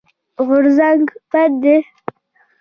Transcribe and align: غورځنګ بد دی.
غورځنګ 0.45 1.03
بد 1.31 1.51
دی. 1.63 1.77